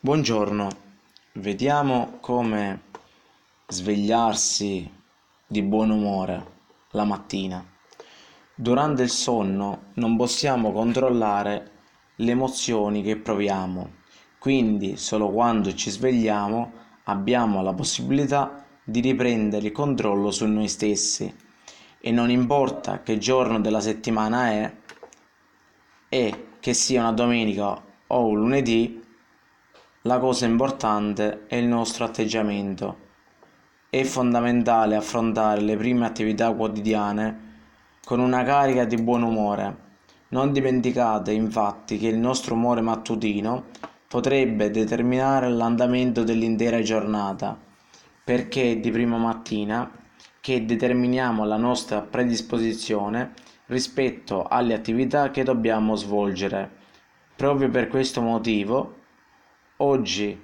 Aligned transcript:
Buongiorno, 0.00 0.68
vediamo 1.32 2.18
come 2.20 2.82
svegliarsi 3.66 4.88
di 5.44 5.60
buon 5.62 5.90
umore 5.90 6.46
la 6.90 7.02
mattina. 7.02 7.66
Durante 8.54 9.02
il 9.02 9.10
sonno 9.10 9.86
non 9.94 10.16
possiamo 10.16 10.70
controllare 10.70 11.70
le 12.14 12.30
emozioni 12.30 13.02
che 13.02 13.16
proviamo, 13.16 13.94
quindi 14.38 14.96
solo 14.96 15.30
quando 15.30 15.74
ci 15.74 15.90
svegliamo 15.90 16.72
abbiamo 17.06 17.60
la 17.60 17.72
possibilità 17.72 18.64
di 18.84 19.00
riprendere 19.00 19.66
il 19.66 19.72
controllo 19.72 20.30
su 20.30 20.46
noi 20.46 20.68
stessi. 20.68 21.34
E 21.98 22.12
non 22.12 22.30
importa 22.30 23.02
che 23.02 23.18
giorno 23.18 23.60
della 23.60 23.80
settimana 23.80 24.48
è 24.48 24.76
e 26.08 26.46
che 26.60 26.72
sia 26.72 27.00
una 27.00 27.12
domenica 27.12 27.82
o 28.06 28.26
un 28.26 28.38
lunedì 28.38 29.06
la 30.08 30.18
cosa 30.18 30.46
importante 30.46 31.44
è 31.48 31.56
il 31.56 31.66
nostro 31.66 32.06
atteggiamento. 32.06 32.96
È 33.90 34.02
fondamentale 34.04 34.96
affrontare 34.96 35.60
le 35.60 35.76
prime 35.76 36.06
attività 36.06 36.50
quotidiane 36.54 37.46
con 38.06 38.18
una 38.18 38.42
carica 38.42 38.86
di 38.86 38.96
buon 38.96 39.22
umore. 39.22 39.76
Non 40.28 40.50
dimenticate 40.50 41.32
infatti 41.32 41.98
che 41.98 42.08
il 42.08 42.16
nostro 42.16 42.54
umore 42.54 42.80
mattutino 42.80 43.66
potrebbe 44.08 44.70
determinare 44.70 45.50
l'andamento 45.50 46.24
dell'intera 46.24 46.80
giornata, 46.80 47.54
perché 48.24 48.72
è 48.72 48.76
di 48.78 48.90
prima 48.90 49.18
mattina 49.18 49.90
che 50.40 50.64
determiniamo 50.64 51.44
la 51.44 51.58
nostra 51.58 52.00
predisposizione 52.00 53.34
rispetto 53.66 54.44
alle 54.44 54.72
attività 54.72 55.30
che 55.30 55.42
dobbiamo 55.42 55.96
svolgere. 55.96 56.76
Proprio 57.36 57.68
per 57.68 57.88
questo 57.88 58.22
motivo 58.22 58.96
Oggi 59.80 60.36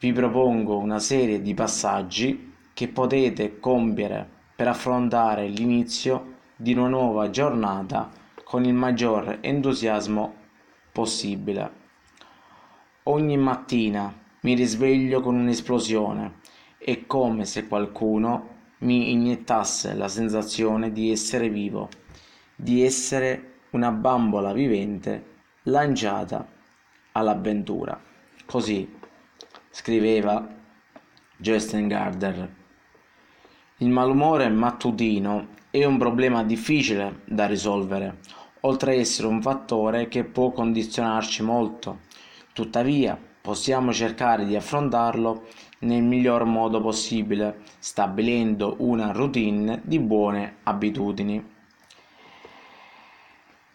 vi 0.00 0.12
propongo 0.12 0.76
una 0.76 0.98
serie 0.98 1.40
di 1.40 1.54
passaggi 1.54 2.52
che 2.74 2.88
potete 2.88 3.60
compiere 3.60 4.28
per 4.56 4.66
affrontare 4.66 5.46
l'inizio 5.46 6.34
di 6.56 6.72
una 6.72 6.88
nuova 6.88 7.30
giornata 7.30 8.10
con 8.42 8.64
il 8.64 8.74
maggior 8.74 9.38
entusiasmo 9.40 10.34
possibile. 10.90 11.70
Ogni 13.04 13.36
mattina 13.36 14.12
mi 14.40 14.54
risveglio 14.54 15.20
con 15.20 15.36
un'esplosione, 15.36 16.40
è 16.76 17.06
come 17.06 17.44
se 17.44 17.68
qualcuno 17.68 18.48
mi 18.78 19.12
iniettasse 19.12 19.94
la 19.94 20.08
sensazione 20.08 20.90
di 20.90 21.12
essere 21.12 21.48
vivo, 21.50 21.88
di 22.56 22.82
essere 22.82 23.60
una 23.70 23.92
bambola 23.92 24.52
vivente 24.52 25.34
lanciata 25.62 26.44
all'avventura. 27.12 28.14
Così 28.46 28.88
scriveva 29.70 30.48
Justin 31.36 31.88
Gardner. 31.88 32.54
Il 33.78 33.88
malumore 33.88 34.48
mattutino 34.48 35.48
è 35.68 35.84
un 35.84 35.98
problema 35.98 36.44
difficile 36.44 37.22
da 37.24 37.46
risolvere, 37.46 38.18
oltre 38.60 38.92
a 38.92 38.94
essere 38.94 39.26
un 39.26 39.42
fattore 39.42 40.06
che 40.06 40.22
può 40.22 40.52
condizionarci 40.52 41.42
molto. 41.42 42.02
Tuttavia, 42.52 43.18
possiamo 43.40 43.92
cercare 43.92 44.46
di 44.46 44.54
affrontarlo 44.54 45.46
nel 45.80 46.04
miglior 46.04 46.44
modo 46.44 46.80
possibile, 46.80 47.62
stabilendo 47.80 48.76
una 48.78 49.10
routine 49.10 49.80
di 49.82 49.98
buone 49.98 50.58
abitudini. 50.62 51.44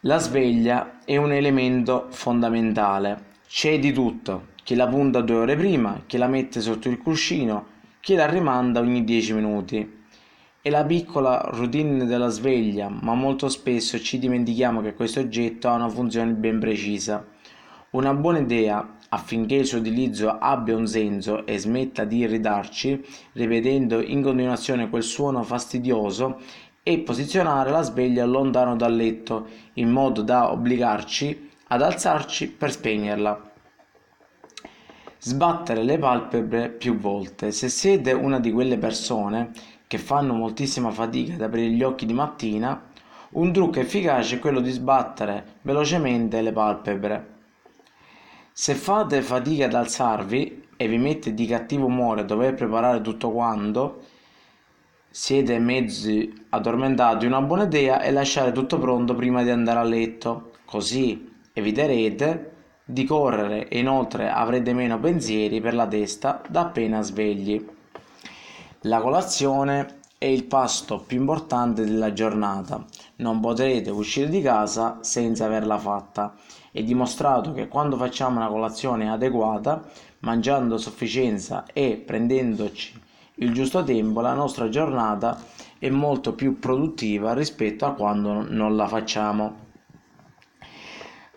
La 0.00 0.18
sveglia 0.18 0.98
è 1.04 1.16
un 1.16 1.30
elemento 1.30 2.08
fondamentale, 2.10 3.34
c'è 3.48 3.78
di 3.78 3.92
tutto, 3.92 4.54
chi 4.66 4.74
la 4.74 4.88
punta 4.88 5.20
due 5.20 5.36
ore 5.36 5.54
prima, 5.54 6.02
chi 6.06 6.16
la 6.16 6.26
mette 6.26 6.60
sotto 6.60 6.88
il 6.88 6.98
cuscino, 6.98 7.66
chi 8.00 8.16
la 8.16 8.26
rimanda 8.26 8.80
ogni 8.80 9.04
dieci 9.04 9.32
minuti. 9.32 10.02
È 10.60 10.68
la 10.70 10.84
piccola 10.84 11.40
routine 11.52 12.04
della 12.04 12.30
sveglia, 12.30 12.88
ma 12.88 13.14
molto 13.14 13.48
spesso 13.48 14.00
ci 14.00 14.18
dimentichiamo 14.18 14.80
che 14.80 14.94
questo 14.94 15.20
oggetto 15.20 15.68
ha 15.68 15.74
una 15.74 15.88
funzione 15.88 16.32
ben 16.32 16.58
precisa. 16.58 17.24
Una 17.90 18.12
buona 18.12 18.40
idea 18.40 18.96
affinché 19.10 19.54
il 19.54 19.66
suo 19.66 19.78
utilizzo 19.78 20.36
abbia 20.36 20.74
un 20.74 20.88
senso 20.88 21.46
e 21.46 21.58
smetta 21.58 22.02
di 22.02 22.16
irritarci, 22.16 23.04
ripetendo 23.34 24.02
in 24.02 24.20
continuazione 24.20 24.90
quel 24.90 25.04
suono 25.04 25.44
fastidioso, 25.44 26.40
è 26.82 26.98
posizionare 26.98 27.70
la 27.70 27.82
sveglia 27.82 28.24
lontano 28.24 28.74
dal 28.74 28.96
letto, 28.96 29.46
in 29.74 29.90
modo 29.90 30.22
da 30.22 30.50
obbligarci 30.50 31.50
ad 31.68 31.82
alzarci 31.82 32.48
per 32.48 32.72
spegnerla. 32.72 33.54
Sbattere 35.26 35.82
le 35.82 35.98
palpebre 35.98 36.68
più 36.68 36.96
volte. 36.98 37.50
Se 37.50 37.68
siete 37.68 38.12
una 38.12 38.38
di 38.38 38.52
quelle 38.52 38.78
persone 38.78 39.50
che 39.88 39.98
fanno 39.98 40.34
moltissima 40.34 40.92
fatica 40.92 41.34
ad 41.34 41.40
aprire 41.40 41.70
gli 41.70 41.82
occhi 41.82 42.06
di 42.06 42.12
mattina, 42.12 42.80
un 43.30 43.52
trucco 43.52 43.80
efficace 43.80 44.36
è 44.36 44.38
quello 44.38 44.60
di 44.60 44.70
sbattere 44.70 45.54
velocemente 45.62 46.40
le 46.40 46.52
palpebre. 46.52 47.26
Se 48.52 48.74
fate 48.74 49.20
fatica 49.20 49.64
ad 49.64 49.74
alzarvi 49.74 50.68
e 50.76 50.86
vi 50.86 50.98
mette 50.98 51.34
di 51.34 51.46
cattivo 51.46 51.86
umore 51.86 52.24
dover 52.24 52.54
preparare 52.54 53.00
tutto 53.00 53.32
quanto, 53.32 54.02
siete 55.10 55.58
mezzi 55.58 56.32
addormentati, 56.50 57.26
una 57.26 57.42
buona 57.42 57.64
idea 57.64 58.00
è 58.00 58.12
lasciare 58.12 58.52
tutto 58.52 58.78
pronto 58.78 59.16
prima 59.16 59.42
di 59.42 59.50
andare 59.50 59.80
a 59.80 59.82
letto, 59.82 60.52
così 60.64 61.32
eviterete 61.52 62.52
di 62.88 63.04
correre 63.04 63.66
e 63.66 63.80
inoltre 63.80 64.30
avrete 64.30 64.72
meno 64.72 65.00
pensieri 65.00 65.60
per 65.60 65.74
la 65.74 65.88
testa 65.88 66.40
da 66.48 66.60
appena 66.60 67.02
svegli. 67.02 67.62
La 68.82 69.00
colazione 69.00 69.98
è 70.16 70.26
il 70.26 70.44
pasto 70.44 71.00
più 71.00 71.18
importante 71.18 71.84
della 71.84 72.12
giornata. 72.12 72.84
Non 73.16 73.40
potrete 73.40 73.90
uscire 73.90 74.28
di 74.28 74.40
casa 74.40 74.98
senza 75.00 75.46
averla 75.46 75.78
fatta. 75.78 76.34
È 76.70 76.80
dimostrato 76.82 77.52
che 77.52 77.66
quando 77.66 77.96
facciamo 77.96 78.36
una 78.36 78.48
colazione 78.48 79.10
adeguata, 79.10 79.82
mangiando 80.20 80.76
a 80.76 80.78
sufficienza 80.78 81.64
e 81.72 81.96
prendendoci 81.96 83.02
il 83.38 83.52
giusto 83.52 83.82
tempo, 83.84 84.20
la 84.20 84.32
nostra 84.32 84.68
giornata 84.68 85.38
è 85.78 85.90
molto 85.90 86.32
più 86.34 86.58
produttiva 86.58 87.34
rispetto 87.34 87.84
a 87.84 87.92
quando 87.92 88.46
non 88.48 88.76
la 88.76 88.86
facciamo. 88.86 89.65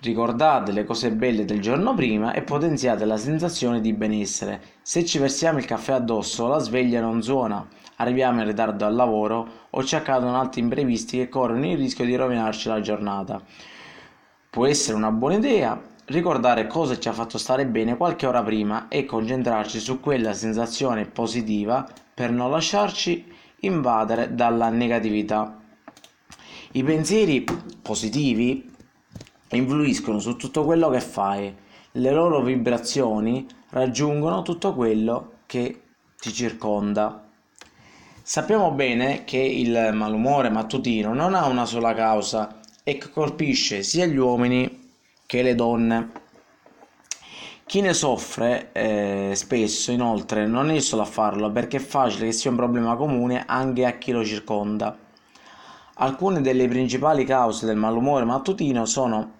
Ricordate 0.00 0.70
le 0.70 0.84
cose 0.84 1.10
belle 1.10 1.44
del 1.44 1.60
giorno 1.60 1.92
prima 1.92 2.32
e 2.32 2.42
potenziate 2.42 3.04
la 3.04 3.16
sensazione 3.16 3.80
di 3.80 3.92
benessere. 3.92 4.60
Se 4.80 5.04
ci 5.04 5.18
versiamo 5.18 5.58
il 5.58 5.64
caffè 5.64 5.92
addosso, 5.92 6.46
la 6.46 6.58
sveglia 6.58 7.00
non 7.00 7.20
suona, 7.20 7.66
arriviamo 7.96 8.40
in 8.40 8.46
ritardo 8.46 8.84
al 8.86 8.94
lavoro 8.94 9.48
o 9.70 9.82
ci 9.82 9.96
accadono 9.96 10.38
altri 10.38 10.60
imprevisti 10.60 11.16
che 11.16 11.28
corrono 11.28 11.66
il 11.66 11.76
rischio 11.76 12.04
di 12.04 12.14
rovinarci 12.14 12.68
la 12.68 12.80
giornata. 12.80 13.42
Può 14.48 14.66
essere 14.66 14.96
una 14.96 15.10
buona 15.10 15.34
idea 15.34 15.96
ricordare 16.04 16.68
cosa 16.68 16.96
ci 16.96 17.08
ha 17.08 17.12
fatto 17.12 17.36
stare 17.36 17.66
bene 17.66 17.96
qualche 17.96 18.26
ora 18.26 18.42
prima 18.42 18.86
e 18.88 19.04
concentrarci 19.04 19.80
su 19.80 19.98
quella 19.98 20.32
sensazione 20.32 21.06
positiva 21.06 21.86
per 22.14 22.30
non 22.30 22.52
lasciarci 22.52 23.26
invadere 23.60 24.32
dalla 24.32 24.68
negatività. 24.68 25.58
I 26.72 26.84
pensieri 26.84 27.44
positivi 27.82 28.67
influiscono 29.56 30.18
su 30.18 30.36
tutto 30.36 30.64
quello 30.64 30.90
che 30.90 31.00
fai, 31.00 31.54
le 31.92 32.12
loro 32.12 32.42
vibrazioni 32.42 33.46
raggiungono 33.70 34.42
tutto 34.42 34.74
quello 34.74 35.32
che 35.46 35.82
ti 36.18 36.32
circonda. 36.32 37.24
Sappiamo 38.22 38.72
bene 38.72 39.24
che 39.24 39.38
il 39.38 39.90
malumore 39.94 40.50
mattutino 40.50 41.14
non 41.14 41.34
ha 41.34 41.46
una 41.46 41.64
sola 41.64 41.94
causa 41.94 42.60
e 42.84 42.98
che 42.98 43.10
colpisce 43.10 43.82
sia 43.82 44.04
gli 44.04 44.18
uomini 44.18 44.90
che 45.24 45.42
le 45.42 45.54
donne. 45.54 46.10
Chi 47.64 47.80
ne 47.80 47.92
soffre 47.94 48.70
eh, 48.72 49.32
spesso 49.34 49.92
inoltre 49.92 50.46
non 50.46 50.70
è 50.70 50.78
solo 50.80 51.02
a 51.02 51.06
farlo 51.06 51.50
perché 51.50 51.78
è 51.78 51.80
facile 51.80 52.26
che 52.26 52.32
sia 52.32 52.50
un 52.50 52.56
problema 52.56 52.96
comune 52.96 53.44
anche 53.46 53.84
a 53.86 53.92
chi 53.92 54.12
lo 54.12 54.24
circonda. 54.24 54.96
Alcune 55.94 56.40
delle 56.40 56.68
principali 56.68 57.24
cause 57.24 57.66
del 57.66 57.76
malumore 57.76 58.24
mattutino 58.24 58.84
sono 58.84 59.36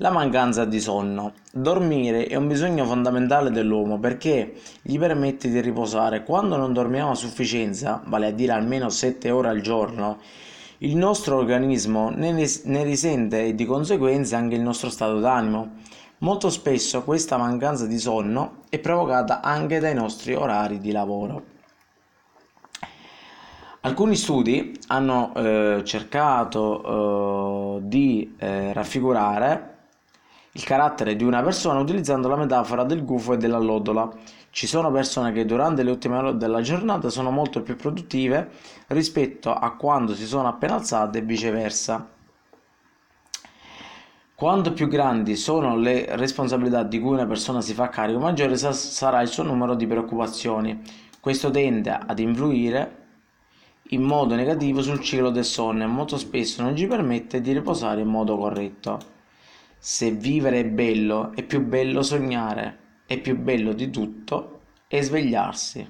la 0.00 0.10
mancanza 0.10 0.64
di 0.64 0.80
sonno. 0.80 1.34
Dormire 1.52 2.26
è 2.26 2.34
un 2.34 2.48
bisogno 2.48 2.84
fondamentale 2.86 3.50
dell'uomo 3.50 3.98
perché 3.98 4.54
gli 4.80 4.98
permette 4.98 5.50
di 5.50 5.60
riposare. 5.60 6.24
Quando 6.24 6.56
non 6.56 6.72
dormiamo 6.72 7.10
a 7.10 7.14
sufficienza, 7.14 8.02
vale 8.06 8.28
a 8.28 8.30
dire 8.30 8.52
almeno 8.52 8.88
7 8.88 9.30
ore 9.30 9.48
al 9.48 9.60
giorno, 9.60 10.18
il 10.78 10.96
nostro 10.96 11.36
organismo 11.36 12.08
ne, 12.08 12.32
risente 12.82 13.44
e 13.44 13.54
di 13.54 13.66
conseguenza 13.66 14.38
anche 14.38 14.54
il 14.54 14.62
nostro 14.62 14.88
stato 14.88 15.20
d'animo. 15.20 15.72
Molto 16.18 16.48
spesso 16.48 17.02
questa 17.02 17.36
mancanza 17.36 17.86
di 17.86 17.98
sonno 17.98 18.62
è 18.70 18.78
provocata 18.78 19.42
anche 19.42 19.80
dai 19.80 19.94
nostri 19.94 20.34
orari 20.34 20.78
di 20.80 20.92
lavoro. 20.92 21.44
Alcuni 23.82 24.16
studi 24.16 24.78
hanno 24.88 25.32
eh, 25.34 25.82
cercato 25.84 27.76
eh, 27.76 27.80
di 27.82 28.34
eh, 28.38 28.72
raffigurare 28.72 29.69
il 30.52 30.64
carattere 30.64 31.14
di 31.14 31.22
una 31.22 31.42
persona 31.42 31.78
utilizzando 31.78 32.28
la 32.28 32.36
metafora 32.36 32.82
del 32.84 33.04
gufo 33.04 33.34
e 33.34 33.36
della 33.36 33.58
lodola. 33.58 34.10
Ci 34.50 34.66
sono 34.66 34.90
persone 34.90 35.32
che 35.32 35.44
durante 35.44 35.84
le 35.84 35.92
ultime 35.92 36.16
ore 36.16 36.36
della 36.36 36.60
giornata 36.60 37.08
sono 37.08 37.30
molto 37.30 37.62
più 37.62 37.76
produttive 37.76 38.50
rispetto 38.88 39.52
a 39.52 39.76
quando 39.76 40.14
si 40.14 40.26
sono 40.26 40.48
appena 40.48 40.74
alzate 40.74 41.18
e 41.18 41.22
viceversa. 41.22 42.08
Quanto 44.34 44.72
più 44.72 44.88
grandi 44.88 45.36
sono 45.36 45.76
le 45.76 46.16
responsabilità 46.16 46.82
di 46.82 46.98
cui 46.98 47.12
una 47.12 47.26
persona 47.26 47.60
si 47.60 47.74
fa 47.74 47.90
carico, 47.90 48.18
maggiore 48.18 48.56
sarà 48.56 49.20
il 49.20 49.28
suo 49.28 49.44
numero 49.44 49.74
di 49.74 49.86
preoccupazioni. 49.86 50.82
Questo 51.20 51.50
tende 51.50 51.90
ad 51.90 52.18
influire 52.18 52.96
in 53.90 54.02
modo 54.02 54.34
negativo 54.34 54.82
sul 54.82 55.00
ciclo 55.00 55.30
del 55.30 55.44
sonno 55.44 55.84
e 55.84 55.86
molto 55.86 56.16
spesso 56.16 56.62
non 56.62 56.74
ci 56.74 56.86
permette 56.86 57.40
di 57.40 57.52
riposare 57.52 58.00
in 58.00 58.08
modo 58.08 58.36
corretto. 58.36 59.18
Se 59.82 60.10
vivere 60.10 60.60
è 60.60 60.66
bello, 60.66 61.32
è 61.34 61.42
più 61.42 61.64
bello 61.64 62.02
sognare, 62.02 63.02
è 63.06 63.18
più 63.18 63.38
bello 63.38 63.72
di 63.72 63.88
tutto 63.88 64.60
è 64.86 65.00
svegliarsi. 65.00 65.88